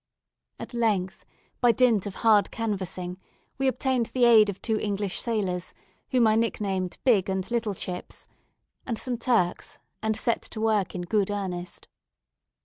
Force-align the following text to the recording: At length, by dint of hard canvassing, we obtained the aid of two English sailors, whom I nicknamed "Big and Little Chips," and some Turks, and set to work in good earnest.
At 0.57 0.73
length, 0.73 1.25
by 1.59 1.71
dint 1.71 2.07
of 2.07 2.15
hard 2.25 2.49
canvassing, 2.49 3.19
we 3.59 3.67
obtained 3.67 4.07
the 4.07 4.25
aid 4.25 4.49
of 4.49 4.59
two 4.59 4.79
English 4.79 5.21
sailors, 5.21 5.75
whom 6.09 6.25
I 6.25 6.35
nicknamed 6.35 6.97
"Big 7.03 7.29
and 7.29 7.45
Little 7.51 7.75
Chips," 7.75 8.25
and 8.87 8.97
some 8.97 9.19
Turks, 9.19 9.77
and 10.01 10.17
set 10.17 10.41
to 10.41 10.59
work 10.59 10.95
in 10.95 11.03
good 11.03 11.29
earnest. 11.29 11.87